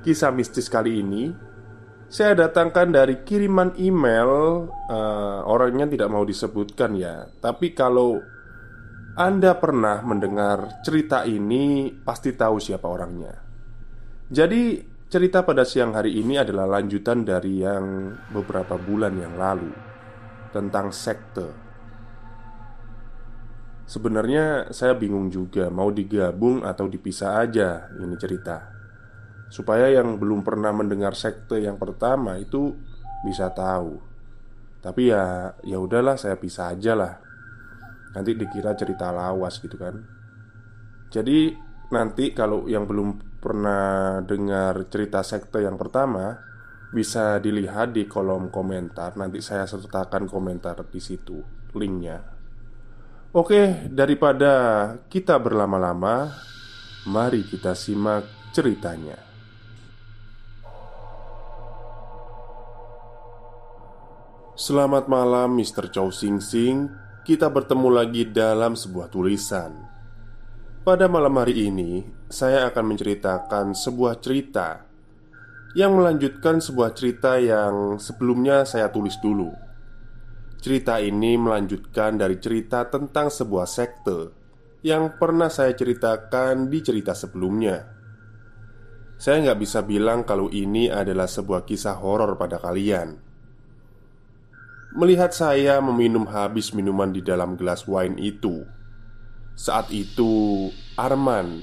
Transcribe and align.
Kisah 0.00 0.32
mistis 0.32 0.72
kali 0.72 1.04
ini 1.04 1.28
saya 2.10 2.34
datangkan 2.34 2.90
dari 2.90 3.22
kiriman 3.22 3.78
email 3.78 4.66
uh, 4.66 5.46
Orangnya 5.46 5.86
tidak 5.86 6.10
mau 6.10 6.26
disebutkan 6.26 6.98
ya. 6.98 7.30
Tapi 7.38 7.70
kalau 7.70 8.18
Anda 9.14 9.54
pernah 9.54 10.02
mendengar 10.02 10.82
cerita 10.82 11.22
ini 11.22 11.94
Pasti 12.02 12.34
tahu 12.34 12.58
siapa 12.58 12.90
orangnya. 12.90 13.30
Jadi 14.26 14.82
cerita 15.06 15.46
pada 15.46 15.62
siang 15.62 15.94
hari 15.94 16.18
ini 16.18 16.34
adalah 16.34 16.66
lanjutan 16.80 17.22
dari 17.22 17.62
yang 17.62 18.10
beberapa 18.34 18.74
bulan 18.74 19.14
yang 19.14 19.38
lalu 19.38 19.70
Tentang 20.50 20.90
sekte. 20.90 21.46
Sebenarnya 23.86 24.74
saya 24.74 24.98
bingung 24.98 25.30
juga 25.30 25.70
Mau 25.70 25.94
digabung 25.94 26.66
atau 26.66 26.90
dipisah 26.90 27.38
aja 27.38 27.86
ini 28.02 28.18
cerita 28.18 28.79
supaya 29.50 29.90
yang 29.90 30.16
belum 30.16 30.46
pernah 30.46 30.70
mendengar 30.70 31.18
sekte 31.18 31.58
yang 31.58 31.76
pertama 31.76 32.38
itu 32.38 32.72
bisa 33.26 33.50
tahu. 33.50 33.98
Tapi 34.80 35.12
ya 35.12 35.52
ya 35.66 35.76
udahlah 35.76 36.16
saya 36.16 36.38
pisah 36.38 36.72
aja 36.72 36.94
lah. 36.96 37.12
Nanti 38.14 38.38
dikira 38.38 38.72
cerita 38.78 39.10
lawas 39.10 39.58
gitu 39.58 39.76
kan. 39.76 40.00
Jadi 41.10 41.52
nanti 41.90 42.30
kalau 42.30 42.70
yang 42.70 42.86
belum 42.86 43.42
pernah 43.42 44.22
dengar 44.22 44.86
cerita 44.86 45.26
sekte 45.26 45.66
yang 45.66 45.74
pertama 45.74 46.38
bisa 46.94 47.42
dilihat 47.42 47.90
di 47.92 48.06
kolom 48.06 48.48
komentar. 48.54 49.18
Nanti 49.18 49.42
saya 49.42 49.66
sertakan 49.66 50.30
komentar 50.30 50.78
di 50.86 51.02
situ 51.02 51.42
linknya. 51.74 52.18
Oke, 53.30 53.86
daripada 53.86 54.52
kita 55.06 55.38
berlama-lama, 55.38 56.34
mari 57.06 57.46
kita 57.46 57.78
simak 57.78 58.26
ceritanya. 58.50 59.29
Selamat 64.60 65.08
malam 65.08 65.56
Mr. 65.56 65.88
Chow 65.88 66.12
Sing 66.12 66.36
Sing. 66.36 66.84
Kita 67.24 67.48
bertemu 67.48 67.88
lagi 67.96 68.28
dalam 68.28 68.76
sebuah 68.76 69.08
tulisan. 69.08 69.72
Pada 70.84 71.08
malam 71.08 71.32
hari 71.40 71.72
ini 71.72 72.04
Saya 72.28 72.68
akan 72.68 72.92
menceritakan 72.92 73.72
sebuah 73.72 74.20
cerita 74.20 74.84
Yang 75.72 75.92
melanjutkan 75.96 76.60
sebuah 76.60 76.92
cerita 76.92 77.40
yang 77.40 77.96
sebelumnya 77.96 78.68
saya 78.68 78.92
tulis 78.92 79.16
dulu. 79.24 79.48
Cerita 80.60 81.00
ini 81.00 81.40
melanjutkan 81.40 82.20
dari 82.20 82.36
cerita 82.36 82.84
tentang 82.84 83.32
sebuah 83.32 83.64
sekte 83.64 84.28
Yang 84.84 85.16
pernah 85.16 85.48
saya 85.48 85.72
ceritakan 85.72 86.68
di 86.68 86.84
cerita 86.84 87.16
sebelumnya. 87.16 87.80
Saya 89.16 89.40
nggak 89.40 89.56
bisa 89.64 89.80
bilang 89.88 90.28
kalau 90.28 90.52
ini 90.52 90.92
adalah 90.92 91.32
sebuah 91.32 91.64
kisah 91.64 91.96
horor 91.96 92.36
pada 92.36 92.60
kalian 92.60 93.29
melihat 94.90 95.30
saya 95.30 95.78
meminum 95.78 96.26
habis 96.26 96.74
minuman 96.74 97.14
di 97.14 97.22
dalam 97.22 97.54
gelas 97.54 97.86
wine 97.86 98.18
itu. 98.18 98.66
Saat 99.54 99.94
itu, 99.94 100.68
Arman 100.98 101.62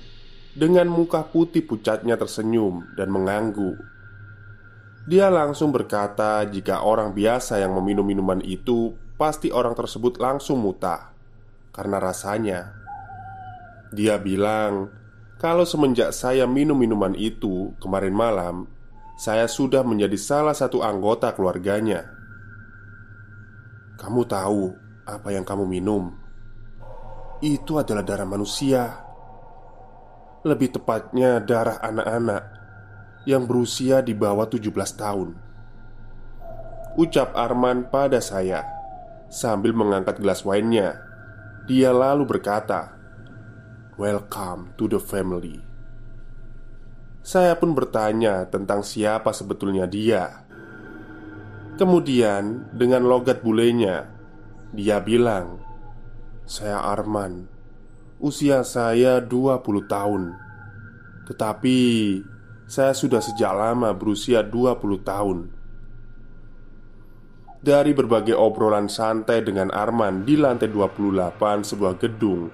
dengan 0.58 0.90
muka 0.90 1.22
putih 1.22 1.62
pucatnya 1.62 2.18
tersenyum 2.18 2.82
dan 2.98 3.14
mengangguk. 3.14 3.78
Dia 5.06 5.30
langsung 5.30 5.70
berkata, 5.70 6.42
"Jika 6.50 6.82
orang 6.82 7.14
biasa 7.14 7.62
yang 7.62 7.78
meminum 7.78 8.04
minuman 8.04 8.42
itu, 8.42 8.98
pasti 9.22 9.54
orang 9.54 9.78
tersebut 9.78 10.18
langsung 10.18 10.58
muta 10.58 11.14
karena 11.70 12.02
rasanya." 12.02 12.74
Dia 13.94 14.18
bilang, 14.18 14.90
"Kalau 15.38 15.64
semenjak 15.64 16.10
saya 16.12 16.50
minum 16.50 16.76
minuman 16.76 17.14
itu 17.14 17.78
kemarin 17.78 18.18
malam, 18.18 18.66
saya 19.16 19.46
sudah 19.46 19.86
menjadi 19.86 20.18
salah 20.18 20.58
satu 20.58 20.82
anggota 20.82 21.38
keluarganya." 21.38 22.17
Kamu 23.98 24.30
tahu 24.30 24.78
apa 25.10 25.34
yang 25.34 25.42
kamu 25.42 25.66
minum? 25.66 26.14
Itu 27.42 27.82
adalah 27.82 28.06
darah 28.06 28.30
manusia. 28.30 29.02
Lebih 30.46 30.78
tepatnya 30.78 31.42
darah 31.42 31.82
anak-anak 31.82 32.44
yang 33.26 33.50
berusia 33.50 34.06
di 34.06 34.14
bawah 34.14 34.46
17 34.46 34.72
tahun. 34.96 35.30
Ucap 36.94 37.34
Arman 37.34 37.90
pada 37.90 38.22
saya 38.22 38.64
sambil 39.28 39.76
mengangkat 39.76 40.22
gelas 40.22 40.46
wine-nya. 40.46 40.98
Dia 41.68 41.90
lalu 41.92 42.24
berkata, 42.24 42.96
"Welcome 44.00 44.78
to 44.80 44.88
the 44.88 45.02
family." 45.02 45.60
Saya 47.28 47.60
pun 47.60 47.76
bertanya 47.76 48.48
tentang 48.48 48.88
siapa 48.88 49.36
sebetulnya 49.36 49.84
dia. 49.84 50.47
Kemudian 51.78 52.74
dengan 52.74 53.06
logat 53.06 53.46
bulenya 53.46 54.10
Dia 54.74 54.98
bilang 54.98 55.62
Saya 56.42 56.82
Arman 56.82 57.46
Usia 58.18 58.66
saya 58.66 59.22
20 59.22 59.62
tahun. 59.86 60.34
Tetapi 61.30 61.78
Saya 62.66 62.98
sudah 62.98 63.22
sejak 63.22 63.54
lama 63.54 63.94
berusia 63.94 64.42
20 64.42 65.06
tahun. 65.06 65.54
Dari 67.62 67.94
berbagai 67.94 68.34
obrolan 68.34 68.90
santai 68.90 69.46
dengan 69.46 69.70
Arman 69.70 70.26
Di 70.26 70.34
lantai 70.34 70.74
28 70.74 71.62
sebuah 71.62 72.02
gedung 72.02 72.50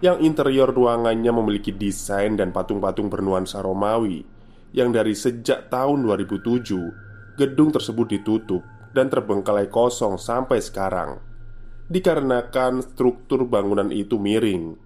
Yang 0.00 0.24
interior 0.24 0.72
ruangannya 0.72 1.28
memiliki 1.28 1.76
desain 1.76 2.40
dan 2.40 2.56
patung-patung 2.56 3.12
bernuansa 3.12 3.60
Romawi 3.60 4.24
Yang 4.72 4.88
dari 4.96 5.12
sejak 5.12 5.68
tahun 5.68 6.08
2007 6.08 7.12
gedung 7.36 7.72
tersebut 7.72 8.06
ditutup 8.12 8.62
dan 8.92 9.08
terbengkalai 9.08 9.68
kosong 9.72 10.20
sampai 10.20 10.60
sekarang 10.60 11.32
dikarenakan 11.92 12.80
struktur 12.80 13.44
bangunan 13.44 13.92
itu 13.92 14.16
miring. 14.16 14.80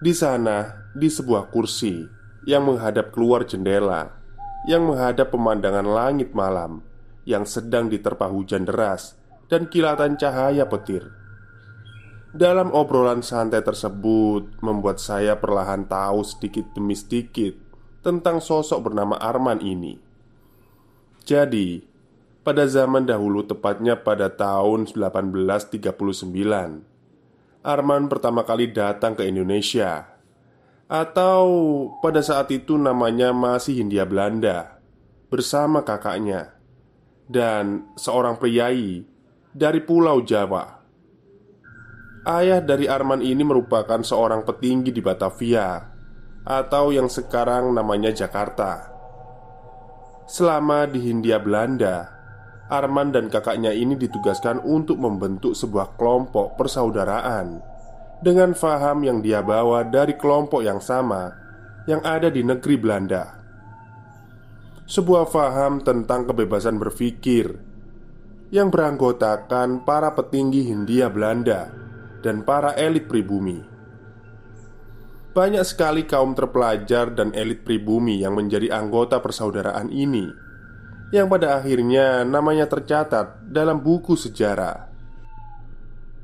Di 0.00 0.12
sana, 0.12 0.88
di 0.92 1.08
sebuah 1.08 1.48
kursi 1.48 2.04
yang 2.44 2.68
menghadap 2.68 3.12
keluar 3.16 3.48
jendela, 3.48 4.12
yang 4.68 4.84
menghadap 4.84 5.32
pemandangan 5.32 5.88
langit 5.88 6.36
malam 6.36 6.84
yang 7.24 7.48
sedang 7.48 7.88
diterpa 7.88 8.28
hujan 8.28 8.68
deras 8.68 9.16
dan 9.48 9.68
kilatan 9.68 10.20
cahaya 10.20 10.68
petir. 10.68 11.08
Dalam 12.30 12.70
obrolan 12.70 13.24
santai 13.26 13.64
tersebut 13.64 14.62
membuat 14.62 15.02
saya 15.02 15.34
perlahan 15.34 15.88
tahu 15.88 16.22
sedikit 16.22 16.70
demi 16.76 16.94
sedikit 16.94 17.56
tentang 18.06 18.38
sosok 18.38 18.86
bernama 18.92 19.18
Arman 19.18 19.58
ini. 19.60 19.98
Jadi, 21.26 21.89
pada 22.40 22.64
zaman 22.64 23.04
dahulu 23.04 23.44
tepatnya 23.44 24.00
pada 24.00 24.32
tahun 24.32 24.88
1839 24.88 26.88
Arman 27.60 28.08
pertama 28.08 28.40
kali 28.48 28.72
datang 28.72 29.12
ke 29.12 29.28
Indonesia. 29.28 30.16
Atau 30.88 31.44
pada 32.00 32.24
saat 32.24 32.48
itu 32.48 32.80
namanya 32.80 33.30
masih 33.30 33.78
Hindia 33.78 34.02
Belanda 34.02 34.82
Bersama 35.30 35.86
kakaknya 35.86 36.50
Dan 37.30 37.94
seorang 37.94 38.42
priai 38.42 39.06
dari 39.54 39.80
Pulau 39.84 40.24
Jawa. 40.24 40.82
Ayah 42.26 42.58
dari 42.58 42.90
Arman 42.90 43.22
ini 43.22 43.44
merupakan 43.44 44.02
seorang 44.02 44.42
petinggi 44.48 44.90
di 44.90 45.04
Batavia 45.04 45.84
Atau 46.48 46.96
yang 46.96 47.12
sekarang 47.12 47.76
namanya 47.76 48.10
Jakarta. 48.10 48.88
Selama 50.24 50.88
di 50.88 51.04
Hindia 51.04 51.38
Belanda 51.38 52.19
Arman 52.70 53.10
dan 53.10 53.26
kakaknya 53.26 53.74
ini 53.74 53.98
ditugaskan 53.98 54.62
untuk 54.62 55.02
membentuk 55.02 55.58
sebuah 55.58 55.98
kelompok 55.98 56.54
persaudaraan 56.54 57.58
dengan 58.22 58.54
faham 58.54 59.02
yang 59.02 59.18
dia 59.18 59.42
bawa 59.42 59.82
dari 59.82 60.14
kelompok 60.14 60.62
yang 60.62 60.78
sama 60.78 61.34
yang 61.90 61.98
ada 62.06 62.30
di 62.30 62.46
negeri 62.46 62.78
Belanda. 62.78 63.42
Sebuah 64.86 65.26
faham 65.26 65.82
tentang 65.82 66.30
kebebasan 66.30 66.78
berpikir 66.78 67.50
yang 68.54 68.70
beranggotakan 68.70 69.86
para 69.86 70.14
petinggi 70.14 70.70
Hindia 70.70 71.10
Belanda 71.10 71.70
dan 72.22 72.46
para 72.46 72.74
elit 72.78 73.06
pribumi. 73.06 73.58
Banyak 75.30 75.62
sekali 75.62 76.10
kaum 76.10 76.34
terpelajar 76.34 77.14
dan 77.14 77.30
elit 77.38 77.62
pribumi 77.62 78.18
yang 78.18 78.34
menjadi 78.34 78.74
anggota 78.74 79.22
persaudaraan 79.22 79.94
ini 79.94 80.49
yang 81.10 81.26
pada 81.26 81.58
akhirnya 81.58 82.22
namanya 82.22 82.70
tercatat 82.70 83.50
dalam 83.50 83.82
buku 83.82 84.14
sejarah. 84.14 84.86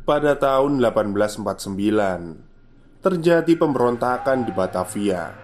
Pada 0.06 0.38
tahun 0.38 0.78
1849, 0.78 3.02
terjadi 3.02 3.52
pemberontakan 3.58 4.46
di 4.46 4.54
Batavia 4.54 5.34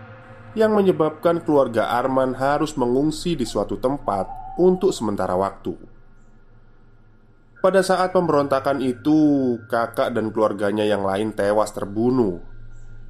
yang 0.55 0.79
menyebabkan 0.79 1.43
keluarga 1.43 1.91
Arman 1.99 2.39
harus 2.39 2.79
mengungsi 2.79 3.35
di 3.35 3.43
suatu 3.43 3.83
tempat 3.83 4.31
untuk 4.63 4.95
sementara 4.95 5.35
waktu. 5.35 5.75
Pada 7.59 7.83
saat 7.83 8.15
pemberontakan 8.15 8.79
itu, 8.83 9.59
kakak 9.67 10.15
dan 10.15 10.31
keluarganya 10.31 10.87
yang 10.87 11.03
lain 11.03 11.35
tewas 11.35 11.75
terbunuh, 11.75 12.39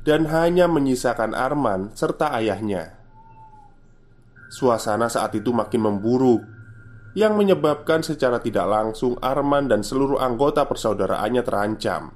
dan 0.08 0.25
hanya 0.29 0.69
menyisakan 0.69 1.37
Arman 1.37 1.93
serta 1.93 2.32
ayahnya. 2.37 3.02
Suasana 4.53 5.09
saat 5.09 5.33
itu 5.33 5.49
makin 5.49 5.89
memburuk 5.89 6.45
Yang 7.17 7.33
menyebabkan 7.41 8.05
secara 8.05 8.37
tidak 8.45 8.69
langsung 8.69 9.17
Arman 9.25 9.73
dan 9.73 9.81
seluruh 9.81 10.21
anggota 10.21 10.69
persaudaraannya 10.69 11.41
terancam 11.41 12.13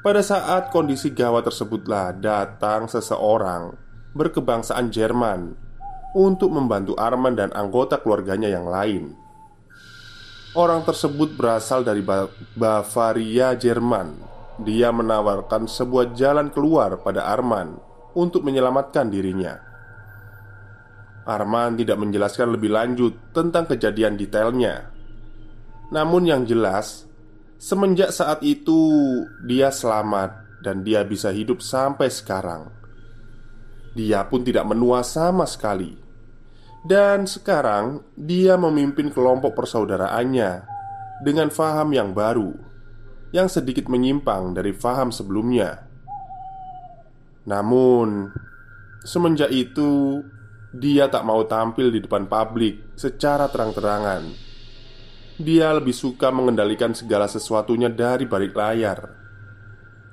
Pada 0.00 0.24
saat 0.24 0.72
kondisi 0.72 1.12
gawat 1.12 1.52
tersebutlah 1.52 2.16
datang 2.16 2.88
seseorang 2.88 3.76
Berkebangsaan 4.16 4.88
Jerman 4.88 5.52
Untuk 6.16 6.48
membantu 6.48 6.96
Arman 6.96 7.36
dan 7.36 7.52
anggota 7.52 8.00
keluarganya 8.00 8.48
yang 8.48 8.64
lain 8.64 9.26
Orang 10.56 10.88
tersebut 10.88 11.36
berasal 11.36 11.84
dari 11.84 12.00
Bavaria, 12.56 13.52
Jerman. 13.52 14.16
Dia 14.64 14.88
menawarkan 14.88 15.68
sebuah 15.68 16.16
jalan 16.16 16.48
keluar 16.48 16.96
pada 17.04 17.28
Arman 17.28 17.76
untuk 18.16 18.40
menyelamatkan 18.40 19.12
dirinya. 19.12 19.75
Arman 21.26 21.74
tidak 21.74 21.98
menjelaskan 21.98 22.54
lebih 22.54 22.70
lanjut 22.70 23.34
tentang 23.34 23.66
kejadian 23.66 24.14
detailnya. 24.14 24.94
Namun, 25.90 26.30
yang 26.30 26.46
jelas, 26.46 27.10
semenjak 27.58 28.14
saat 28.14 28.46
itu 28.46 28.78
dia 29.42 29.74
selamat 29.74 30.62
dan 30.62 30.86
dia 30.86 31.02
bisa 31.02 31.34
hidup 31.34 31.58
sampai 31.58 32.06
sekarang. 32.08 32.70
Dia 33.98 34.22
pun 34.30 34.46
tidak 34.46 34.70
menua 34.70 35.02
sama 35.02 35.48
sekali, 35.50 35.98
dan 36.86 37.26
sekarang 37.26 38.06
dia 38.14 38.54
memimpin 38.54 39.10
kelompok 39.10 39.58
persaudaraannya 39.58 40.62
dengan 41.26 41.50
faham 41.50 41.90
yang 41.90 42.14
baru 42.14 42.54
yang 43.34 43.50
sedikit 43.50 43.90
menyimpang 43.90 44.54
dari 44.54 44.70
faham 44.70 45.10
sebelumnya. 45.10 45.82
Namun, 47.46 48.30
semenjak 49.02 49.50
itu 49.50 50.22
dia 50.76 51.08
tak 51.08 51.24
mau 51.24 51.40
tampil 51.48 51.88
di 51.88 52.04
depan 52.04 52.28
publik 52.28 52.92
secara 53.00 53.48
terang-terangan. 53.48 54.28
Dia 55.40 55.72
lebih 55.72 55.92
suka 55.96 56.28
mengendalikan 56.32 56.92
segala 56.92 57.28
sesuatunya 57.28 57.88
dari 57.88 58.28
balik 58.28 58.52
layar. 58.52 59.00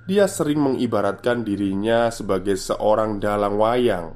Dia 0.03 0.27
sering 0.27 0.59
mengibaratkan 0.59 1.47
dirinya 1.47 2.11
sebagai 2.11 2.59
seorang 2.59 3.23
dalang 3.23 3.55
wayang 3.55 4.07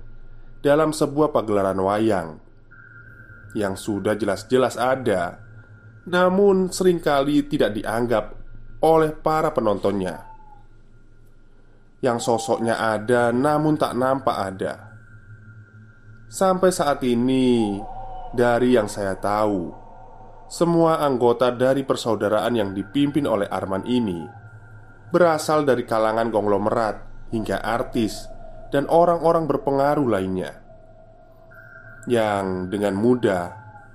dalam 0.60 0.92
sebuah 0.92 1.32
pagelaran 1.32 1.80
wayang 1.80 2.30
yang 3.56 3.80
sudah 3.80 4.20
jelas-jelas 4.20 4.76
ada, 4.76 5.40
namun 6.12 6.68
sering 6.72 7.00
kali 7.00 7.48
tidak 7.48 7.72
dianggap 7.76 8.36
oleh 8.84 9.16
para 9.16 9.56
penontonnya. 9.56 10.28
Yang 12.04 12.30
sosoknya 12.30 12.78
ada, 12.78 13.32
namun 13.32 13.80
tak 13.80 13.96
nampak 13.96 14.38
ada 14.38 14.87
Sampai 16.28 16.76
saat 16.76 17.00
ini, 17.08 17.80
dari 18.36 18.76
yang 18.76 18.92
saya 18.92 19.16
tahu, 19.16 19.72
semua 20.52 21.00
anggota 21.00 21.56
dari 21.56 21.88
persaudaraan 21.88 22.52
yang 22.52 22.76
dipimpin 22.76 23.24
oleh 23.24 23.48
Arman 23.48 23.88
ini 23.88 24.28
berasal 25.08 25.64
dari 25.64 25.88
kalangan 25.88 26.28
konglomerat 26.28 27.32
hingga 27.32 27.64
artis 27.64 28.28
dan 28.76 28.92
orang-orang 28.92 29.48
berpengaruh 29.48 30.04
lainnya. 30.04 30.52
Yang 32.12 32.76
dengan 32.76 33.00
mudah 33.00 33.46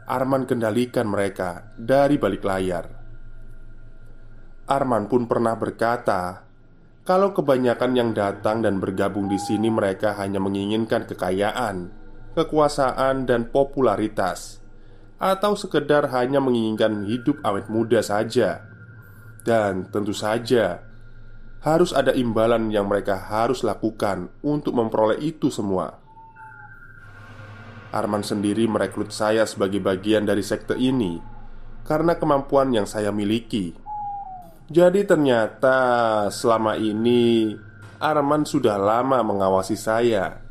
Arman 0.08 0.49
kendalikan 0.49 1.12
mereka 1.12 1.69
dari 1.76 2.17
balik 2.17 2.49
layar. 2.49 2.88
Arman 4.73 5.05
pun 5.05 5.28
pernah 5.28 5.52
berkata, 5.52 6.49
kalau 7.04 7.37
kebanyakan 7.37 7.92
yang 7.92 8.11
datang 8.16 8.64
dan 8.64 8.80
bergabung 8.80 9.28
di 9.28 9.37
sini 9.37 9.68
mereka 9.68 10.16
hanya 10.16 10.40
menginginkan 10.40 11.04
kekayaan 11.04 12.01
kekuasaan, 12.35 13.25
dan 13.25 13.49
popularitas, 13.49 14.59
atau 15.23 15.55
sekedar 15.55 16.11
hanya 16.11 16.43
menginginkan 16.43 17.07
hidup 17.07 17.39
awet 17.47 17.71
muda 17.71 18.03
saja. 18.03 18.67
Dan 19.47 19.87
tentu 19.91 20.11
saja 20.15 20.83
harus 21.62 21.95
ada 21.95 22.11
imbalan 22.11 22.75
yang 22.75 22.91
mereka 22.91 23.15
harus 23.15 23.62
lakukan 23.62 24.31
untuk 24.43 24.75
memperoleh 24.75 25.23
itu 25.23 25.47
semua. 25.47 26.03
Arman 27.95 28.27
sendiri 28.27 28.67
merekrut 28.67 29.15
saya 29.15 29.47
sebagai 29.47 29.79
bagian 29.79 30.27
dari 30.27 30.43
sekte 30.43 30.75
ini 30.75 31.23
karena 31.87 32.19
kemampuan 32.19 32.75
yang 32.75 32.89
saya 32.89 33.15
miliki. 33.15 33.79
Jadi, 34.73 35.05
ternyata 35.05 35.79
selama 36.33 36.75
ini 36.81 37.53
Arman 38.03 38.43
sudah 38.43 38.75
lama 38.75 39.23
mengawasi 39.23 39.79
saya 39.79 40.41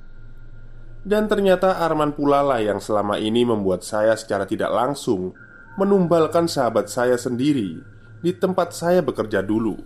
dan 1.01 1.25
ternyata 1.25 1.81
Arman 1.81 2.13
pula 2.13 2.45
lah 2.45 2.61
yang 2.61 2.77
selama 2.77 3.17
ini 3.17 3.41
membuat 3.41 3.81
saya 3.81 4.13
secara 4.13 4.45
tidak 4.45 4.69
langsung 4.69 5.33
Menumbalkan 5.81 6.45
sahabat 6.45 6.93
saya 6.93 7.17
sendiri 7.17 7.81
Di 8.21 8.37
tempat 8.37 8.77
saya 8.77 9.01
bekerja 9.01 9.41
dulu. 9.41 9.81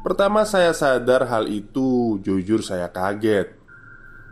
Pertama 0.00 0.48
saya 0.48 0.72
sadar 0.72 1.28
hal 1.28 1.44
itu 1.52 2.16
Jujur 2.24 2.64
saya 2.64 2.88
kaget. 2.88 3.52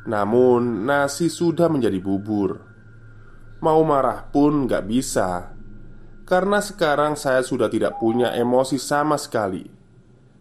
Namun 0.09 0.89
nasi 0.89 1.29
sudah 1.29 1.69
menjadi 1.69 2.01
bubur. 2.01 2.65
Mau 3.61 3.85
marah 3.85 4.33
pun 4.33 4.65
gak 4.65 4.89
bisa 4.89 5.53
Karena 6.25 6.65
sekarang 6.65 7.21
saya 7.21 7.45
sudah 7.45 7.69
tidak 7.69 8.01
punya 8.01 8.33
emosi 8.33 8.81
sama 8.81 9.21
sekali. 9.21 9.69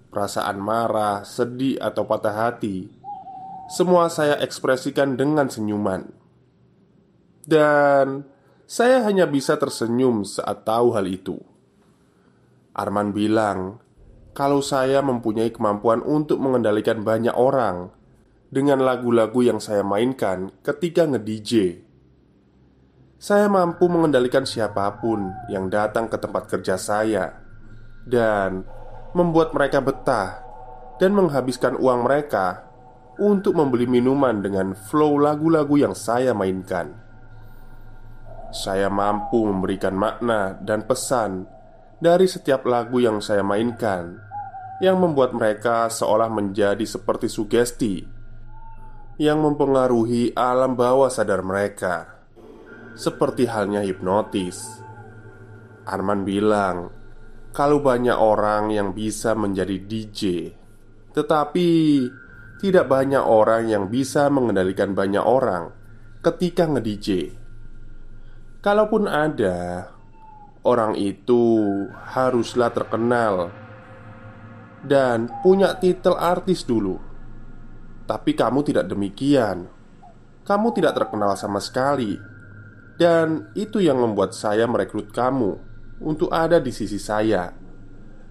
Perasaan 0.07 0.63
marah, 0.63 1.27
sedih, 1.27 1.75
atau 1.75 2.07
patah 2.07 2.35
hati 2.47 3.00
semua 3.71 4.11
saya 4.11 4.35
ekspresikan 4.43 5.15
dengan 5.15 5.47
senyuman. 5.47 6.11
Dan 7.47 8.27
saya 8.67 9.07
hanya 9.07 9.31
bisa 9.31 9.55
tersenyum 9.55 10.27
saat 10.27 10.67
tahu 10.67 10.91
hal 10.91 11.07
itu. 11.07 11.39
Arman 12.75 13.11
bilang 13.11 13.79
Kalau 14.31 14.63
saya 14.63 15.03
mempunyai 15.03 15.51
kemampuan 15.51 15.99
untuk 16.07 16.39
mengendalikan 16.39 17.03
banyak 17.03 17.35
orang 17.35 17.91
Dengan 18.47 18.79
lagu-lagu 18.79 19.43
yang 19.43 19.59
saya 19.59 19.83
mainkan 19.83 20.55
ketika 20.63 21.03
nge-DJ 21.03 21.83
Saya 23.19 23.51
mampu 23.51 23.91
mengendalikan 23.91 24.47
siapa 24.47 24.87
pun 25.03 25.35
yang 25.51 25.67
datang 25.67 26.07
ke 26.07 26.15
tempat 26.15 26.47
kerja 26.47 26.79
saya 26.79 27.43
Dan 28.07 28.63
membuat 29.11 29.51
mereka 29.51 29.83
betah 29.83 30.47
dan 30.95 31.11
menghabiskan 31.11 31.75
uang 31.75 32.07
mereka 32.07 32.70
untuk 33.21 33.53
membeli 33.53 33.85
minuman 33.85 34.41
dengan 34.41 34.73
flow 34.73 35.21
lagu-lagu 35.21 35.77
yang 35.77 35.93
saya 35.93 36.33
mainkan. 36.33 36.89
Saya 38.49 38.89
mampu 38.89 39.45
memberikan 39.45 39.93
makna 39.93 40.57
dan 40.57 40.83
pesan 40.89 41.45
dari 42.01 42.25
setiap 42.25 42.65
lagu 42.65 42.97
yang 42.97 43.21
saya 43.21 43.45
mainkan, 43.45 44.17
yang 44.81 44.97
membuat 44.97 45.37
mereka 45.37 45.85
seolah 45.87 46.27
menjadi 46.33 46.83
seperti 46.83 47.29
sugesti 47.29 48.21
yang 49.21 49.37
mempengaruhi 49.45 50.33
alam 50.33 50.73
bawah 50.73 51.13
sadar 51.13 51.45
mereka, 51.45 52.25
seperti 52.97 53.45
halnya 53.45 53.85
hipnotis. 53.85 54.81
Arman 55.85 56.25
bilang, 56.25 56.89
kalau 57.53 57.85
banyak 57.85 58.17
orang 58.17 58.73
yang 58.73 58.97
bisa 58.97 59.37
menjadi 59.37 59.77
DJ, 59.77 60.21
tetapi 61.13 61.69
tidak 62.61 62.85
banyak 62.85 63.25
orang 63.25 63.67
yang 63.73 63.89
bisa 63.89 64.29
mengendalikan 64.29 64.93
banyak 64.93 65.25
orang 65.25 65.73
ketika 66.21 66.69
nge-DJ. 66.69 67.33
Kalaupun 68.61 69.09
ada, 69.09 69.89
orang 70.61 70.93
itu 70.93 71.65
haruslah 72.13 72.69
terkenal 72.69 73.49
dan 74.85 75.25
punya 75.41 75.73
titel 75.81 76.13
artis 76.13 76.61
dulu. 76.61 77.01
Tapi 78.05 78.37
kamu 78.37 78.61
tidak 78.61 78.85
demikian. 78.85 79.65
Kamu 80.45 80.73
tidak 80.77 80.97
terkenal 80.97 81.33
sama 81.37 81.57
sekali, 81.57 82.17
dan 83.01 83.49
itu 83.57 83.81
yang 83.81 83.97
membuat 83.97 84.37
saya 84.37 84.69
merekrut 84.69 85.09
kamu 85.09 85.57
untuk 86.01 86.29
ada 86.33 86.57
di 86.61 86.73
sisi 86.73 86.97
saya, 86.97 87.53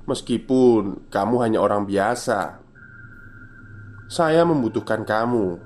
meskipun 0.06 1.10
kamu 1.10 1.34
hanya 1.42 1.58
orang 1.62 1.86
biasa. 1.86 2.59
Saya 4.10 4.42
membutuhkan 4.42 5.06
kamu 5.06 5.62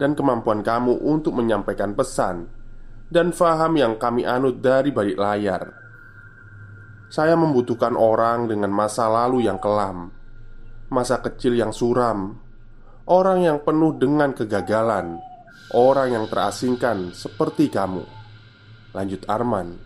dan 0.00 0.16
kemampuan 0.16 0.64
kamu 0.64 0.96
untuk 1.04 1.36
menyampaikan 1.36 1.92
pesan 1.92 2.48
dan 3.12 3.36
faham 3.36 3.76
yang 3.76 4.00
kami 4.00 4.24
anut 4.24 4.64
dari 4.64 4.88
balik 4.88 5.20
layar. 5.20 5.76
Saya 7.12 7.36
membutuhkan 7.36 7.92
orang 7.92 8.48
dengan 8.48 8.72
masa 8.72 9.12
lalu 9.12 9.44
yang 9.44 9.60
kelam, 9.60 10.08
masa 10.88 11.20
kecil 11.20 11.52
yang 11.52 11.68
suram, 11.68 12.40
orang 13.04 13.44
yang 13.44 13.60
penuh 13.60 13.92
dengan 14.00 14.32
kegagalan, 14.32 15.20
orang 15.76 16.16
yang 16.16 16.24
terasingkan 16.32 17.12
seperti 17.12 17.68
kamu. 17.68 18.08
Lanjut 18.96 19.20
Arman 19.28 19.76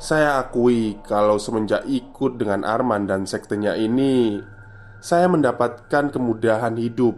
Saya 0.00 0.40
akui 0.40 0.96
kalau 1.04 1.36
semenjak 1.36 1.84
ikut 1.84 2.40
dengan 2.40 2.64
Arman 2.64 3.04
dan 3.04 3.28
sektenya 3.28 3.76
ini 3.76 4.40
Saya 5.00 5.32
mendapatkan 5.32 6.12
kemudahan 6.12 6.76
hidup 6.76 7.16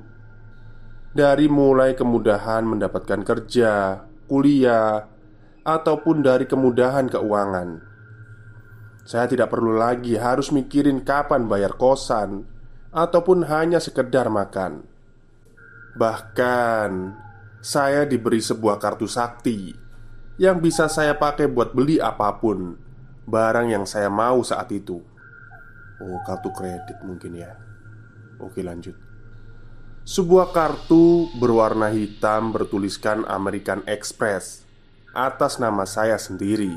Dari 1.12 1.50
mulai 1.50 1.98
kemudahan 1.98 2.62
mendapatkan 2.62 3.26
kerja, 3.26 4.06
kuliah 4.30 5.10
Ataupun 5.66 6.22
dari 6.22 6.46
kemudahan 6.46 7.10
keuangan 7.10 7.82
Saya 9.02 9.26
tidak 9.26 9.50
perlu 9.50 9.74
lagi 9.74 10.14
harus 10.14 10.54
mikirin 10.54 11.02
kapan 11.02 11.50
bayar 11.50 11.74
kosan 11.74 12.46
Ataupun 12.94 13.50
hanya 13.50 13.82
sekedar 13.82 14.30
makan 14.30 14.86
Bahkan 15.98 16.90
saya 17.62 18.02
diberi 18.06 18.42
sebuah 18.42 18.82
kartu 18.82 19.06
sakti 19.06 19.70
yang 20.40 20.58
bisa 20.58 20.90
saya 20.90 21.14
pakai 21.14 21.46
buat 21.46 21.70
beli 21.70 22.02
apa 22.02 22.34
pun 22.42 22.74
barang 23.22 23.66
yang 23.70 23.84
saya 23.86 24.10
mau 24.10 24.42
saat 24.42 24.66
itu. 24.74 24.98
Oh, 26.02 26.18
kartu 26.26 26.50
kredit 26.50 26.98
mungkin 27.06 27.38
ya. 27.38 27.61
Oke, 28.42 28.60
lanjut. 28.60 28.98
Sebuah 30.02 30.50
kartu 30.50 31.30
berwarna 31.38 31.94
hitam 31.94 32.50
bertuliskan 32.50 33.22
American 33.30 33.86
Express 33.86 34.66
atas 35.14 35.62
nama 35.62 35.86
saya 35.86 36.18
sendiri. 36.18 36.74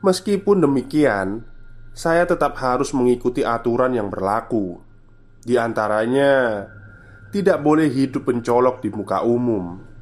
Meskipun 0.00 0.64
demikian, 0.64 1.44
saya 1.92 2.24
tetap 2.24 2.56
harus 2.56 2.96
mengikuti 2.96 3.44
aturan 3.44 3.92
yang 3.92 4.08
berlaku. 4.08 4.80
Di 5.44 5.60
antaranya, 5.60 6.64
tidak 7.28 7.60
boleh 7.60 7.92
hidup 7.92 8.24
pencolok 8.24 8.80
di 8.80 8.88
muka 8.88 9.20
umum 9.20 9.94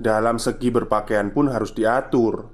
dalam 0.00 0.40
segi 0.40 0.72
berpakaian 0.72 1.28
pun 1.28 1.52
harus 1.52 1.76
diatur 1.76 2.48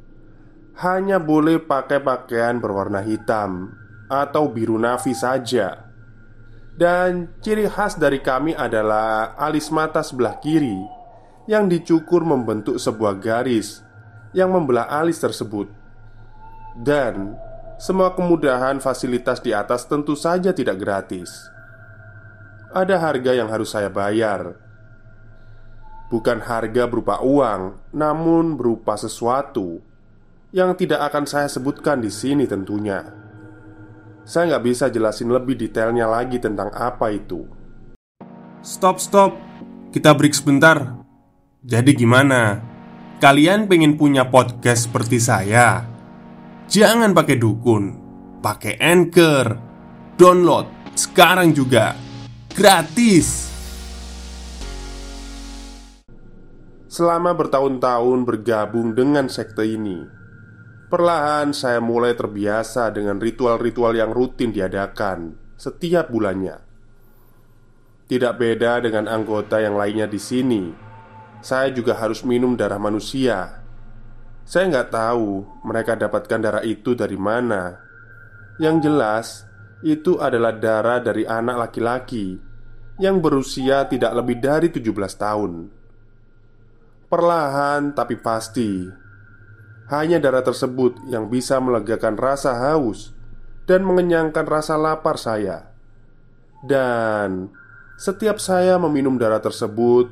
Hanya 0.83 1.23
boleh 1.23 1.63
pakai 1.63 2.03
pakaian 2.03 2.59
berwarna 2.59 3.07
hitam 3.07 3.71
Atau 4.11 4.51
biru 4.51 4.75
navi 4.75 5.15
saja 5.15 5.86
Dan 6.77 7.33
ciri 7.41 7.65
khas 7.65 7.97
dari 7.97 8.21
kami 8.21 8.53
adalah 8.53 9.33
alis 9.41 9.73
mata 9.73 10.05
sebelah 10.05 10.37
kiri 10.45 10.77
Yang 11.49 11.81
dicukur 11.81 12.21
membentuk 12.21 12.77
sebuah 12.77 13.17
garis 13.17 13.81
Yang 14.37 14.51
membelah 14.53 14.85
alis 14.93 15.17
tersebut. 15.17 15.73
Dan 16.77 17.33
semua 17.81 18.13
kemudahan 18.13 18.81
fasilitas 18.81 19.41
di 19.41 19.57
atas 19.57 19.89
tentu 19.89 20.13
saja 20.17 20.53
tidak 20.53 20.81
gratis. 20.81 21.29
Ada 22.73 23.01
harga 23.01 23.33
yang 23.33 23.49
harus 23.49 23.73
saya 23.73 23.89
bayar. 23.89 24.57
Bukan 26.13 26.45
harga 26.45 26.85
berupa 26.89 27.21
uang, 27.25 27.81
namun 27.93 28.57
berupa 28.57 28.97
sesuatu 28.97 29.81
yang 30.57 30.73
tidak 30.73 31.05
akan 31.13 31.25
saya 31.29 31.49
sebutkan 31.53 32.01
di 32.01 32.09
sini 32.09 32.49
tentunya. 32.49 33.26
Saya 34.27 34.59
nggak 34.59 34.65
bisa 34.67 34.91
jelasin 34.91 35.31
lebih 35.31 35.55
detailnya 35.55 36.11
lagi 36.11 36.43
tentang 36.43 36.75
apa 36.75 37.15
itu. 37.15 37.47
Stop, 38.59 38.99
stop, 38.99 39.39
kita 39.95 40.11
break 40.19 40.35
sebentar. 40.35 40.99
Jadi, 41.63 41.95
gimana? 41.95 42.59
Kalian 43.23 43.71
pengen 43.71 43.95
punya 43.95 44.27
podcast 44.27 44.91
seperti 44.91 45.23
saya? 45.23 45.87
Jangan 46.67 47.15
pakai 47.15 47.39
dukun, 47.39 47.95
pakai 48.43 48.75
anchor, 48.83 49.55
download 50.19 50.67
sekarang 50.99 51.55
juga 51.55 51.95
gratis. 52.51 53.47
Selama 56.91 57.31
bertahun-tahun 57.31 58.27
bergabung 58.27 58.91
dengan 58.91 59.31
sekte 59.31 59.63
ini 59.63 60.16
Perlahan 60.97 61.53
saya 61.53 61.77
mulai 61.77 62.17
terbiasa 62.17 62.89
dengan 62.89 63.21
ritual-ritual 63.21 64.01
yang 64.01 64.17
rutin 64.17 64.49
diadakan 64.49 65.37
setiap 65.53 66.09
bulannya. 66.09 66.57
Tidak 68.09 68.33
beda 68.33 68.81
dengan 68.81 69.05
anggota 69.05 69.61
yang 69.61 69.77
lainnya 69.77 70.09
di 70.09 70.17
sini. 70.17 70.73
Saya 71.45 71.69
juga 71.69 72.01
harus 72.01 72.25
minum 72.25 72.57
darah 72.57 72.81
manusia. 72.81 73.61
Saya 74.49 74.73
nggak 74.73 74.89
tahu 74.89 75.45
mereka 75.69 76.01
dapatkan 76.01 76.41
darah 76.41 76.65
itu 76.65 76.97
dari 76.97 77.21
mana. 77.21 77.77
Yang 78.57 78.77
jelas 78.89 79.27
itu 79.85 80.17
adalah 80.17 80.57
darah 80.57 80.97
dari 81.05 81.29
anak 81.29 81.69
laki-laki 81.69 82.41
Yang 82.97 83.17
berusia 83.21 83.85
tidak 83.85 84.17
lebih 84.17 84.41
dari 84.41 84.73
17 84.73 84.97
tahun. 85.13 85.53
Perlahan 87.13 87.93
tapi 87.93 88.17
pasti 88.17 89.05
Hanya 89.87 90.19
darah 90.19 90.43
tersebut 90.43 90.99
yang 91.07 91.31
bisa 91.31 91.63
melegakan 91.63 92.19
rasa 92.19 92.59
haus 92.59 93.15
Dan 93.71 93.87
mengenyangkan 93.87 94.47
rasa 94.47 94.75
lapar 94.75 95.15
saya. 95.15 95.71
Dan 96.67 97.55
setiap 97.95 98.43
saya 98.43 98.79
meminum 98.83 99.15
darah 99.15 99.39
tersebut 99.39 100.11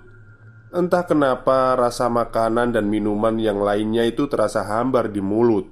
Entah 0.75 1.07
kenapa 1.07 1.79
rasa 1.79 2.11
makanan 2.11 2.75
dan 2.75 2.91
minuman 2.91 3.39
yang 3.39 3.63
lainnya 3.63 4.03
itu 4.03 4.27
terasa 4.27 4.67
hambar 4.67 5.07
di 5.07 5.23
mulut. 5.23 5.71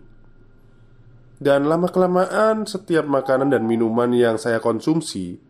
Dan 1.42 1.66
lama-kelamaan 1.66 2.70
setiap 2.70 3.02
makanan 3.02 3.50
dan 3.50 3.66
minuman 3.66 4.14
yang 4.14 4.38
saya 4.38 4.62
konsumsi 4.62 5.42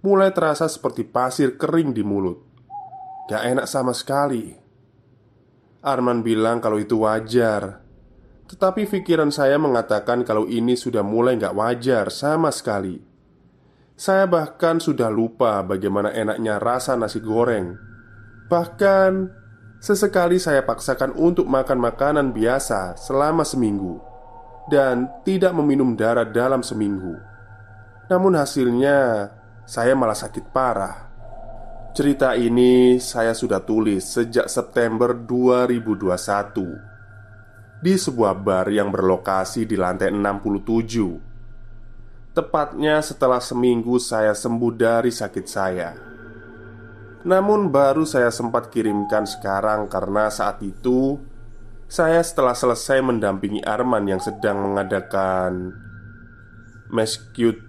Mulai 0.00 0.32
terasa 0.32 0.64
seperti 0.68 1.04
pasir 1.04 1.60
kering 1.60 1.92
di 1.92 2.00
mulut. 2.04 2.40
Gak 3.26 3.42
enak 3.42 3.66
sama 3.68 3.92
sekali. 3.92 4.54
Arman 5.82 6.22
bilang 6.22 6.62
kalau 6.62 6.78
itu 6.78 7.02
wajar 7.02 7.85
Tetapi 8.46 8.86
pikiran 8.86 9.34
saya 9.34 9.58
mengatakan 9.58 10.22
kalau 10.22 10.46
ini 10.46 10.78
sudah 10.78 11.02
mulai 11.02 11.34
nggak 11.34 11.54
wajar 11.54 12.06
sama 12.14 12.54
sekali. 12.54 13.02
Saya 13.96 14.28
bahkan 14.30 14.78
sudah 14.78 15.10
lupa 15.10 15.64
bagaimana 15.66 16.14
enaknya 16.14 16.62
rasa 16.62 16.94
nasi 16.94 17.18
goreng. 17.18 17.74
Bahkan 18.46 19.12
Sesekali 19.76 20.40
saya 20.40 20.64
paksakan 20.64 21.12
untuk 21.20 21.44
makan 21.44 21.76
makanan 21.76 22.32
biasa 22.32 22.96
selama 22.96 23.44
seminggu 23.44 24.00
Dan 24.72 25.06
tidak 25.20 25.52
meminum 25.52 25.92
darah 25.94 26.24
dalam 26.24 26.64
seminggu. 26.64 27.12
Namun 28.08 28.40
hasilnya 28.40 29.30
Saya 29.68 29.92
malah 29.98 30.16
sakit 30.16 30.48
parah. 30.54 31.06
Cerita 31.96 32.36
ini 32.36 33.00
saya 33.00 33.32
sudah 33.32 33.64
tulis 33.64 34.04
sejak 34.04 34.46
September 34.52 35.16
2021 35.16 36.95
Di 37.76 38.00
sebuah 38.00 38.40
bar 38.40 38.72
yang 38.72 38.88
berlokasi 38.88 39.68
di 39.68 39.76
lantai 39.76 40.08
67 40.08 42.32
Tepatnya 42.32 43.04
setelah 43.04 43.40
seminggu 43.40 44.00
saya 44.00 44.32
sembuh 44.32 44.72
dari 44.72 45.12
sakit 45.12 45.46
saya. 45.48 45.92
Namun, 47.24 47.72
baru 47.72 48.04
saya 48.04 48.30
sempat 48.32 48.70
kirimkan 48.72 49.26
sekarang 49.28 49.88
karena 49.88 50.28
saat 50.28 50.60
itu 50.60 51.16
saya 51.88 52.20
setelah 52.24 52.54
selesai 52.56 53.00
mendampingi 53.04 53.64
Arman 53.64 54.08
yang 54.08 54.20
sedang 54.20 54.60
mengadakan 54.60 55.72
Meskut 56.88 57.60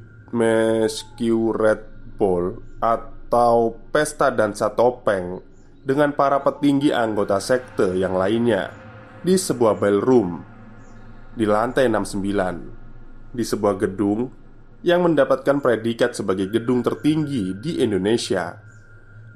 Red 1.55 1.81
Ball 2.15 2.59
atau 2.83 3.75
pesta 3.91 4.31
dansa 4.31 4.71
topeng 4.71 5.41
dengan 5.83 6.11
para 6.11 6.43
petinggi 6.43 6.91
anggota 6.91 7.39
sekte 7.39 7.95
yang 7.95 8.19
lainnya 8.19 8.86
di 9.25 9.33
sebuah 9.33 9.77
ballroom 9.81 10.41
di 11.33 11.45
lantai 11.45 11.89
69 11.89 13.33
di 13.33 13.43
sebuah 13.45 13.75
gedung 13.77 14.29
yang 14.85 15.05
mendapatkan 15.05 15.57
predikat 15.61 16.13
sebagai 16.13 16.49
gedung 16.49 16.85
tertinggi 16.85 17.57
di 17.57 17.81
Indonesia 17.81 18.61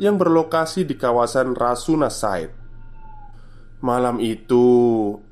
yang 0.01 0.17
berlokasi 0.17 0.85
di 0.85 0.97
kawasan 0.97 1.53
Rasuna 1.53 2.09
Said. 2.09 2.53
Malam 3.81 4.21
itu, 4.21 4.65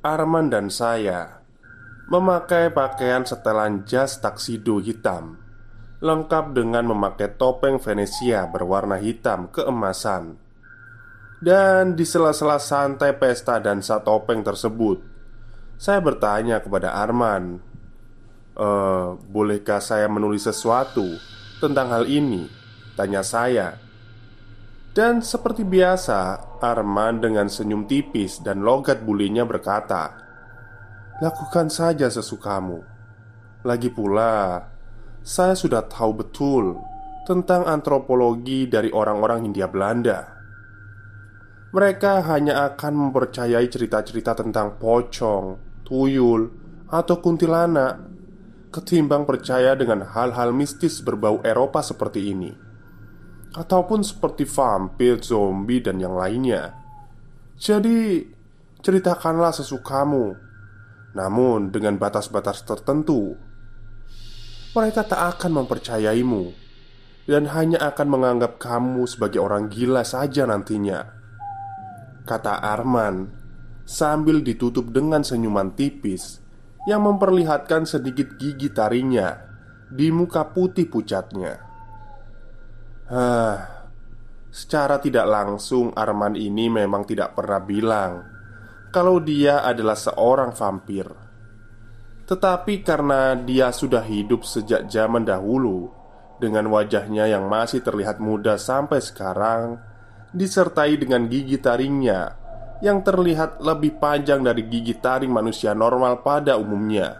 Arman 0.02 0.50
dan 0.50 0.74
saya 0.74 1.40
memakai 2.10 2.74
pakaian 2.74 3.22
setelan 3.22 3.86
jas 3.86 4.18
taksido 4.18 4.82
hitam, 4.82 5.38
lengkap 6.02 6.58
dengan 6.58 6.90
memakai 6.90 7.38
topeng 7.38 7.78
Venesia 7.78 8.50
berwarna 8.50 8.98
hitam 8.98 9.46
keemasan. 9.54 10.42
Dan 11.40 11.96
di 11.96 12.04
sela-sela 12.04 12.60
santai 12.60 13.16
pesta 13.16 13.64
dan 13.64 13.80
topeng 13.80 14.44
tersebut, 14.44 15.00
saya 15.80 16.04
bertanya 16.04 16.60
kepada 16.60 17.00
Arman 17.00 17.70
Eh, 18.60 19.10
bolehkah 19.32 19.80
saya 19.80 20.12
menulis 20.12 20.44
sesuatu 20.44 21.08
tentang 21.64 21.96
hal 21.96 22.04
ini? 22.12 22.44
Tanya 23.00 23.24
saya. 23.24 23.80
Dan 24.92 25.24
seperti 25.24 25.64
biasa 25.64 26.60
Arman 26.60 27.24
dengan 27.24 27.48
senyum 27.48 27.88
tipis 27.88 28.44
dan 28.44 28.60
logat 28.60 29.00
bulinya 29.08 29.48
berkata 29.48 30.12
Lakukan 31.24 31.72
saja 31.72 32.12
sesukamu. 32.12 32.84
Lagi 33.64 33.88
pula 33.88 34.66
Saya 35.24 35.56
sudah 35.56 35.86
tahu 35.88 36.20
betul 36.20 36.76
Tentang 37.24 37.64
antropologi 37.64 38.68
dari 38.68 38.92
orang-orang 38.92 39.48
Hindia 39.48 39.70
Belanda 39.72 40.39
Mereka 41.70 42.26
hanya 42.26 42.66
akan 42.74 42.94
mempercayai 42.98 43.70
cerita-cerita 43.70 44.34
tentang 44.34 44.82
pocong, 44.82 45.62
tuyul, 45.86 46.50
atau 46.90 47.22
kuntilanak 47.22 48.02
ketimbang 48.74 49.30
percaya 49.30 49.78
dengan 49.78 50.02
hal-hal 50.02 50.50
mistis 50.50 51.02
berbau 51.06 51.46
Eropa 51.46 51.86
seperti 51.86 52.34
ini, 52.34 52.50
ataupun 53.54 54.02
seperti 54.02 54.50
vampir, 54.50 55.22
zombie, 55.22 55.82
dan 55.82 56.02
yang 56.02 56.18
lainnya. 56.18 56.74
Jadi, 57.62 58.26
ceritakanlah 58.82 59.54
sesukamu, 59.54 60.34
namun 61.14 61.70
dengan 61.70 62.02
batas-batas 62.02 62.66
tertentu. 62.66 63.38
Mereka 64.74 65.06
tak 65.06 65.38
akan 65.38 65.66
mempercayaimu 65.66 66.54
dan 67.26 67.50
hanya 67.54 67.82
akan 67.94 68.08
menganggap 68.10 68.62
kamu 68.62 69.06
sebagai 69.10 69.42
orang 69.42 69.70
gila 69.70 70.06
saja 70.06 70.46
nantinya. 70.46 71.19
Kata 72.28 72.60
Arman 72.62 73.30
sambil 73.88 74.46
ditutup 74.46 74.94
dengan 74.94 75.26
senyuman 75.26 75.74
tipis 75.74 76.40
yang 76.86 77.04
memperlihatkan 77.04 77.90
sedikit 77.90 78.38
gigi 78.38 78.70
taringnya 78.70 79.50
di 79.90 80.14
muka 80.14 80.46
putih 80.54 80.86
pucatnya. 80.86 81.58
Hah, 83.10 83.58
secara 84.54 85.02
tidak 85.02 85.26
langsung 85.26 85.90
Arman 85.98 86.38
ini 86.38 86.70
memang 86.70 87.06
tidak 87.10 87.34
pernah 87.34 87.58
bilang 87.58 88.12
kalau 88.94 89.22
dia 89.22 89.66
adalah 89.66 89.98
seorang 89.98 90.54
vampir. 90.54 91.06
Tetapi 92.30 92.86
karena 92.86 93.34
dia 93.34 93.74
sudah 93.74 94.06
hidup 94.06 94.46
sejak 94.46 94.86
zaman 94.86 95.26
dahulu 95.26 95.90
dengan 96.38 96.70
wajahnya 96.70 97.26
yang 97.26 97.50
masih 97.50 97.82
terlihat 97.82 98.22
muda 98.22 98.58
sampai 98.62 99.02
sekarang, 99.02 99.82
disertai 100.30 100.98
dengan 100.98 101.26
gigi 101.26 101.58
taringnya 101.58 102.38
yang 102.80 103.04
terlihat 103.04 103.60
lebih 103.60 104.00
panjang 104.00 104.40
dari 104.40 104.64
gigi 104.68 104.96
taring 104.96 105.32
manusia 105.32 105.76
normal 105.76 106.24
pada 106.24 106.56
umumnya. 106.56 107.20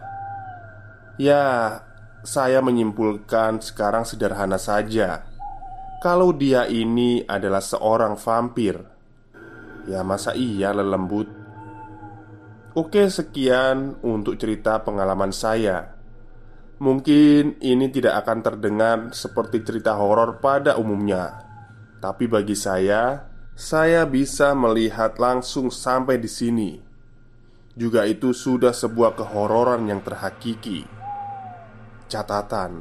Ya, 1.20 1.76
saya 2.24 2.64
menyimpulkan 2.64 3.60
sekarang 3.60 4.08
sederhana 4.08 4.56
saja. 4.56 5.28
Kalau 6.00 6.32
dia 6.32 6.64
ini 6.64 7.20
adalah 7.28 7.60
seorang 7.60 8.16
vampir, 8.16 8.80
ya 9.84 10.00
masa 10.00 10.32
iya 10.32 10.72
lelembut. 10.72 11.28
Oke, 12.72 13.12
sekian 13.12 14.00
untuk 14.00 14.40
cerita 14.40 14.80
pengalaman 14.80 15.28
saya. 15.28 15.92
Mungkin 16.80 17.60
ini 17.60 17.92
tidak 17.92 18.24
akan 18.24 18.38
terdengar 18.40 18.98
seperti 19.12 19.60
cerita 19.60 19.92
horor 20.00 20.40
pada 20.40 20.80
umumnya, 20.80 21.49
tapi 22.00 22.24
bagi 22.24 22.56
saya, 22.56 23.28
saya 23.52 24.08
bisa 24.08 24.56
melihat 24.56 25.20
langsung 25.20 25.68
sampai 25.68 26.16
di 26.16 26.32
sini. 26.32 26.70
Juga 27.76 28.08
itu 28.08 28.32
sudah 28.32 28.72
sebuah 28.72 29.20
kehororan 29.20 29.84
yang 29.84 30.00
terhakiki. 30.00 30.88
Catatan: 32.08 32.80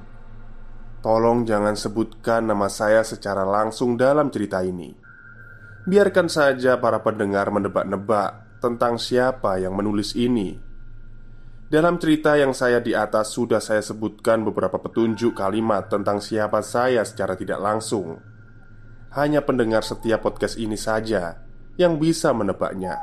Tolong 1.04 1.44
jangan 1.44 1.76
sebutkan 1.76 2.48
nama 2.48 2.72
saya 2.72 3.04
secara 3.04 3.44
langsung 3.44 4.00
dalam 4.00 4.32
cerita 4.32 4.64
ini. 4.64 4.96
Biarkan 5.84 6.32
saja 6.32 6.80
para 6.80 7.04
pendengar 7.04 7.52
menebak-nebak 7.52 8.64
tentang 8.64 8.96
siapa 8.96 9.60
yang 9.60 9.76
menulis 9.76 10.16
ini. 10.16 10.56
Dalam 11.70 12.00
cerita 12.00 12.40
yang 12.40 12.56
saya 12.56 12.80
di 12.80 12.96
atas 12.96 13.36
sudah 13.36 13.60
saya 13.60 13.84
sebutkan 13.84 14.48
beberapa 14.48 14.80
petunjuk 14.80 15.36
kalimat 15.38 15.92
tentang 15.92 16.24
siapa 16.24 16.64
saya 16.64 17.04
secara 17.06 17.36
tidak 17.38 17.62
langsung 17.62 18.39
hanya 19.18 19.42
pendengar 19.42 19.82
setiap 19.82 20.22
podcast 20.22 20.60
ini 20.62 20.78
saja 20.78 21.42
yang 21.80 21.98
bisa 21.98 22.30
menebaknya. 22.36 23.00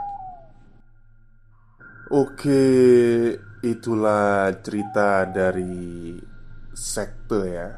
Oke, 2.15 2.63
itulah 3.67 4.55
cerita 4.63 5.27
dari 5.27 6.15
sekte 6.71 7.43
ya. 7.51 7.71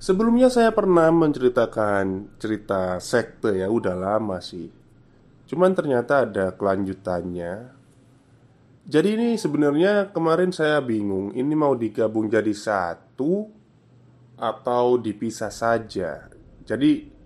Sebelumnya 0.00 0.46
saya 0.48 0.70
pernah 0.70 1.10
menceritakan 1.10 2.38
cerita 2.38 3.02
sekte 3.02 3.58
ya, 3.58 3.66
udah 3.66 3.98
lama 3.98 4.38
sih. 4.38 4.70
Cuman 5.50 5.74
ternyata 5.74 6.22
ada 6.22 6.54
kelanjutannya. 6.54 7.74
Jadi 8.86 9.08
ini 9.12 9.28
sebenarnya 9.34 10.14
kemarin 10.14 10.54
saya 10.54 10.78
bingung, 10.78 11.34
ini 11.34 11.52
mau 11.58 11.74
digabung 11.74 12.30
jadi 12.30 12.54
satu 12.54 13.50
atau 14.38 14.96
dipisah 14.96 15.52
saja. 15.52 16.30
Jadi 16.64 17.19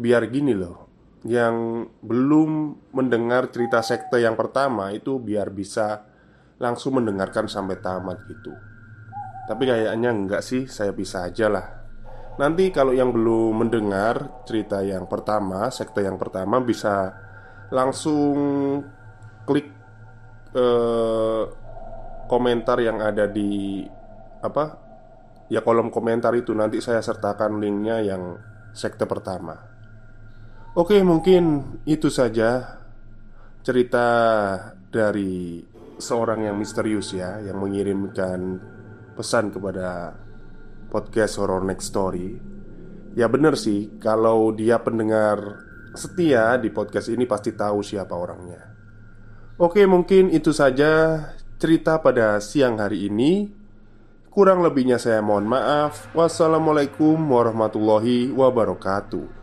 biar 0.00 0.32
gini 0.32 0.56
loh 0.56 0.88
Yang 1.20 1.86
belum 2.00 2.50
mendengar 2.96 3.52
cerita 3.52 3.84
sekte 3.84 4.24
yang 4.24 4.40
pertama 4.40 4.88
itu 4.88 5.20
biar 5.20 5.52
bisa 5.52 6.08
langsung 6.60 7.00
mendengarkan 7.00 7.48
sampai 7.48 7.76
tamat 7.80 8.24
gitu. 8.28 8.52
Tapi 9.48 9.62
kayaknya 9.68 10.12
enggak 10.12 10.44
sih, 10.44 10.68
saya 10.68 10.96
bisa 10.96 11.28
aja 11.28 11.48
lah. 11.48 11.66
Nanti 12.36 12.70
kalau 12.70 12.94
yang 12.94 13.10
belum 13.10 13.66
mendengar 13.66 14.44
cerita 14.46 14.84
yang 14.84 15.04
pertama, 15.10 15.72
sekte 15.72 16.04
yang 16.04 16.20
pertama 16.20 16.60
bisa 16.62 17.12
langsung 17.72 18.36
klik 19.48 19.68
eh, 20.54 21.42
komentar 22.30 22.78
yang 22.78 23.02
ada 23.02 23.26
di 23.26 23.82
apa 24.40 24.64
ya 25.50 25.64
kolom 25.64 25.88
komentar 25.90 26.32
itu. 26.36 26.52
Nanti 26.54 26.78
saya 26.78 27.02
sertakan 27.02 27.58
linknya 27.58 28.04
yang 28.04 28.38
sekte 28.70 29.08
pertama. 29.08 29.56
Oke, 30.70 31.02
mungkin 31.02 31.74
itu 31.82 32.06
saja 32.14 32.78
cerita 33.66 34.06
dari 34.86 35.66
seorang 35.98 36.46
yang 36.46 36.54
misterius 36.54 37.10
ya 37.10 37.42
yang 37.42 37.58
mengirimkan 37.58 38.62
pesan 39.18 39.50
kepada 39.50 40.14
podcast 40.86 41.42
Horror 41.42 41.66
Next 41.66 41.90
Story. 41.90 42.38
Ya 43.18 43.26
bener 43.26 43.58
sih, 43.58 43.98
kalau 43.98 44.54
dia 44.54 44.78
pendengar 44.78 45.58
setia 45.98 46.54
di 46.62 46.70
podcast 46.70 47.10
ini 47.10 47.26
pasti 47.26 47.50
tahu 47.50 47.82
siapa 47.82 48.14
orangnya. 48.14 48.70
Oke, 49.58 49.82
mungkin 49.90 50.30
itu 50.30 50.54
saja 50.54 51.18
cerita 51.58 51.98
pada 51.98 52.38
siang 52.38 52.78
hari 52.78 53.10
ini. 53.10 53.50
Kurang 54.30 54.62
lebihnya 54.62 55.02
saya 55.02 55.18
mohon 55.18 55.50
maaf. 55.50 56.14
Wassalamualaikum 56.14 57.18
warahmatullahi 57.18 58.30
wabarakatuh. 58.30 59.39